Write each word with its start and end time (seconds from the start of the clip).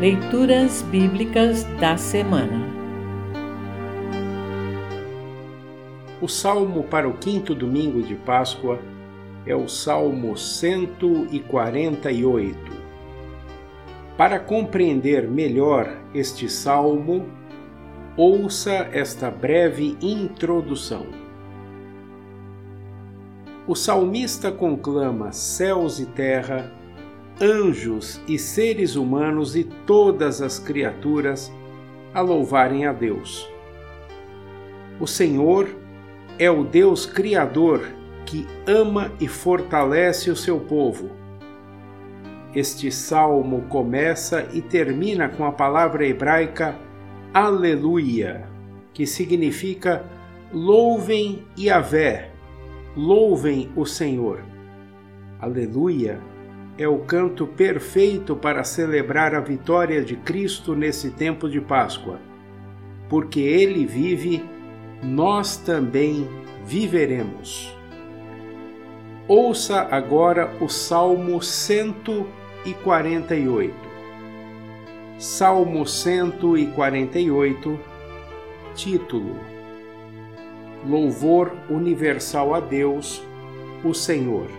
Leituras 0.00 0.82
Bíblicas 0.82 1.64
da 1.80 1.96
Semana 1.96 2.68
O 6.22 6.28
salmo 6.28 6.84
para 6.84 7.08
o 7.08 7.14
quinto 7.14 7.52
domingo 7.52 8.00
de 8.02 8.14
Páscoa 8.14 8.78
é 9.44 9.56
o 9.56 9.66
Salmo 9.66 10.36
148. 10.36 12.56
Para 14.16 14.38
compreender 14.38 15.28
melhor 15.28 15.98
este 16.14 16.48
salmo, 16.48 17.26
ouça 18.16 18.88
esta 18.92 19.32
breve 19.32 19.98
introdução. 20.00 21.06
O 23.66 23.74
salmista 23.74 24.52
conclama 24.52 25.32
céus 25.32 25.98
e 25.98 26.06
terra 26.06 26.72
anjos 27.40 28.20
e 28.26 28.38
seres 28.38 28.96
humanos 28.96 29.54
e 29.54 29.62
todas 29.62 30.42
as 30.42 30.58
criaturas 30.58 31.52
a 32.12 32.20
louvarem 32.20 32.86
a 32.86 32.92
Deus. 32.92 33.48
O 34.98 35.06
Senhor 35.06 35.68
é 36.38 36.50
o 36.50 36.64
Deus 36.64 37.06
Criador 37.06 37.88
que 38.26 38.46
ama 38.66 39.12
e 39.20 39.28
fortalece 39.28 40.30
o 40.30 40.36
seu 40.36 40.58
povo. 40.58 41.10
Este 42.54 42.90
salmo 42.90 43.62
começa 43.68 44.48
e 44.52 44.60
termina 44.60 45.28
com 45.28 45.44
a 45.44 45.52
palavra 45.52 46.06
hebraica 46.06 46.76
Aleluia, 47.32 48.48
que 48.92 49.06
significa 49.06 50.04
louvem 50.52 51.46
Yahvé, 51.58 52.30
louvem 52.96 53.70
o 53.76 53.84
Senhor. 53.84 54.40
Aleluia 55.38 56.18
é 56.78 56.86
o 56.86 56.98
canto 56.98 57.44
perfeito 57.44 58.36
para 58.36 58.62
celebrar 58.62 59.34
a 59.34 59.40
vitória 59.40 60.00
de 60.02 60.14
Cristo 60.14 60.76
nesse 60.76 61.10
tempo 61.10 61.50
de 61.50 61.60
Páscoa. 61.60 62.20
Porque 63.08 63.40
Ele 63.40 63.84
vive, 63.84 64.48
nós 65.02 65.56
também 65.56 66.28
viveremos. 66.64 67.76
Ouça 69.26 69.88
agora 69.90 70.56
o 70.60 70.68
Salmo 70.68 71.42
148. 71.42 73.74
Salmo 75.18 75.84
148, 75.84 77.80
título: 78.76 79.36
Louvor 80.86 81.50
universal 81.68 82.54
a 82.54 82.60
Deus, 82.60 83.20
o 83.82 83.92
Senhor. 83.92 84.57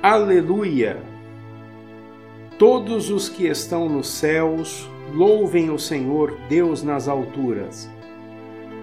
Aleluia! 0.00 1.02
Todos 2.56 3.10
os 3.10 3.28
que 3.28 3.48
estão 3.48 3.88
nos 3.88 4.06
céus, 4.06 4.88
louvem 5.12 5.70
o 5.70 5.78
Senhor 5.78 6.38
Deus 6.48 6.84
nas 6.84 7.08
alturas. 7.08 7.90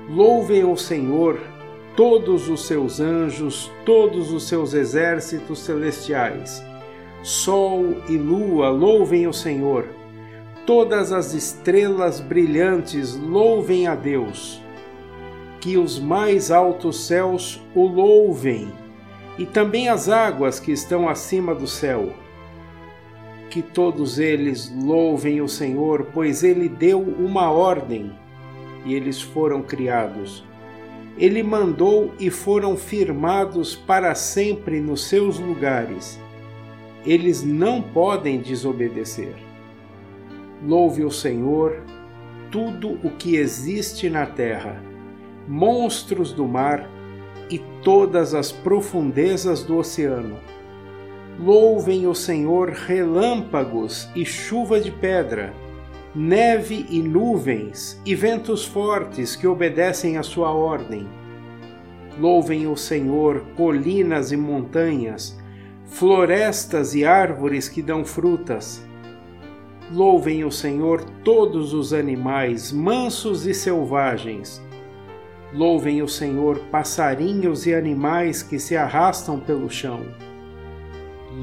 Louvem 0.09 0.65
o 0.65 0.75
Senhor 0.75 1.39
todos 1.95 2.49
os 2.49 2.67
seus 2.67 2.99
anjos, 2.99 3.71
todos 3.85 4.33
os 4.33 4.45
seus 4.49 4.73
exércitos 4.73 5.59
celestiais. 5.59 6.61
Sol 7.23 7.95
e 8.09 8.17
lua, 8.17 8.67
louvem 8.67 9.25
o 9.25 9.31
Senhor. 9.31 9.87
Todas 10.65 11.13
as 11.13 11.33
estrelas 11.33 12.19
brilhantes, 12.19 13.15
louvem 13.15 13.87
a 13.87 13.95
Deus. 13.95 14.61
Que 15.61 15.77
os 15.77 15.97
mais 15.97 16.51
altos 16.51 17.07
céus 17.07 17.61
o 17.73 17.87
louvem 17.87 18.69
e 19.37 19.45
também 19.45 19.89
as 19.89 20.07
águas 20.09 20.59
que 20.59 20.71
estão 20.71 21.09
acima 21.09 21.53
do 21.53 21.67
céu. 21.67 22.13
Que 23.49 23.61
todos 23.61 24.19
eles 24.19 24.73
louvem 24.75 25.41
o 25.41 25.47
Senhor, 25.47 26.07
pois 26.13 26.43
ele 26.43 26.67
deu 26.67 27.01
uma 27.01 27.51
ordem 27.51 28.11
e 28.85 28.93
eles 28.93 29.21
foram 29.21 29.61
criados. 29.61 30.43
Ele 31.17 31.41
mandou 31.41 32.13
e 32.19 32.29
foram 32.29 32.75
firmados 32.75 33.75
para 33.75 34.13
sempre 34.13 34.81
nos 34.81 35.05
seus 35.05 35.39
lugares. 35.39 36.19
Eles 37.05 37.43
não 37.43 37.81
podem 37.81 38.41
desobedecer. 38.41 39.33
Louve 40.65 41.05
o 41.05 41.11
Senhor, 41.11 41.83
tudo 42.51 42.99
o 43.03 43.09
que 43.09 43.35
existe 43.35 44.09
na 44.09 44.25
terra, 44.25 44.81
monstros 45.47 46.33
do 46.33 46.45
mar, 46.47 46.89
e 47.49 47.59
todas 47.83 48.33
as 48.33 48.51
profundezas 48.51 49.63
do 49.63 49.77
oceano. 49.77 50.37
Louvem 51.39 52.07
o 52.07 52.15
Senhor 52.15 52.69
relâmpagos 52.69 54.09
e 54.15 54.25
chuva 54.25 54.79
de 54.79 54.91
pedra, 54.91 55.53
neve 56.15 56.85
e 56.89 57.01
nuvens 57.01 58.01
e 58.05 58.15
ventos 58.15 58.65
fortes 58.65 59.35
que 59.35 59.45
obedecem 59.45 60.17
à 60.17 60.23
sua 60.23 60.51
ordem. 60.51 61.07
Louvem 62.17 62.67
o 62.67 62.77
Senhor 62.77 63.45
colinas 63.57 64.31
e 64.31 64.37
montanhas, 64.37 65.37
florestas 65.85 66.95
e 66.95 67.03
árvores 67.03 67.67
que 67.67 67.81
dão 67.81 68.05
frutas. 68.05 68.81
Louvem 69.91 70.45
o 70.45 70.51
Senhor 70.51 71.03
todos 71.23 71.73
os 71.73 71.91
animais, 71.91 72.71
mansos 72.71 73.45
e 73.45 73.53
selvagens 73.53 74.63
Louvem 75.55 76.01
o 76.01 76.07
Senhor 76.07 76.59
passarinhos 76.69 77.65
e 77.65 77.73
animais 77.73 78.43
que 78.43 78.59
se 78.59 78.75
arrastam 78.75 79.39
pelo 79.39 79.69
chão. 79.69 80.01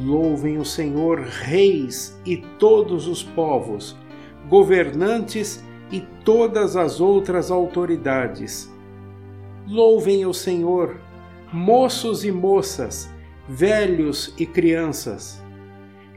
Louvem 0.04 0.58
o 0.58 0.66
Senhor 0.66 1.20
reis 1.20 2.20
e 2.22 2.36
todos 2.36 3.08
os 3.08 3.22
povos, 3.22 3.96
governantes 4.50 5.64
e 5.90 6.00
todas 6.26 6.76
as 6.76 7.00
outras 7.00 7.50
autoridades. 7.50 8.70
Louvem 9.66 10.26
o 10.26 10.34
Senhor, 10.34 11.00
moços 11.50 12.22
e 12.22 12.30
moças, 12.30 13.10
velhos 13.48 14.34
e 14.38 14.44
crianças. 14.44 15.42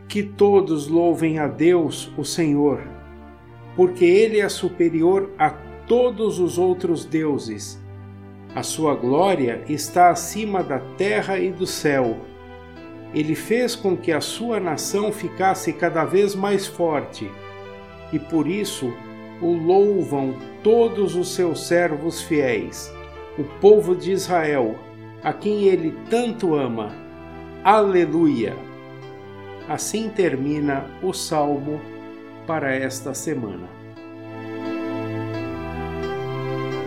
Que 0.09 0.22
todos 0.22 0.89
louvem 0.89 1.39
a 1.39 1.47
Deus, 1.47 2.12
o 2.17 2.25
Senhor, 2.25 2.85
porque 3.73 4.03
Ele 4.03 4.41
é 4.41 4.50
superior 4.50 5.31
a 5.39 5.50
todos 5.88 6.39
os 6.39 6.57
outros 6.57 7.06
deuses 7.06 7.84
a 8.55 8.63
sua 8.63 8.95
glória 8.95 9.66
está 9.67 10.09
acima 10.09 10.63
da 10.63 10.79
terra 10.79 11.38
e 11.38 11.51
do 11.51 11.67
céu. 11.67 12.16
Ele 13.13 13.35
fez 13.35 13.75
com 13.75 13.97
que 13.97 14.13
a 14.13 14.21
sua 14.21 14.61
nação 14.61 15.11
ficasse 15.11 15.73
cada 15.73 16.05
vez 16.05 16.33
mais 16.33 16.65
forte, 16.65 17.29
e 18.13 18.17
por 18.17 18.47
isso 18.47 18.94
o 19.41 19.51
louvam 19.51 20.33
todos 20.63 21.15
os 21.15 21.35
seus 21.35 21.67
servos 21.67 22.21
fiéis, 22.21 22.89
o 23.38 23.44
povo 23.59 23.94
de 23.94 24.11
Israel, 24.11 24.75
a 25.21 25.33
quem 25.33 25.63
ele 25.63 25.94
tanto 26.09 26.55
ama. 26.55 26.94
Aleluia! 27.61 28.55
Assim 29.67 30.09
termina 30.09 30.85
o 31.03 31.11
salmo 31.11 31.81
para 32.47 32.73
esta 32.73 33.13
semana. 33.13 33.84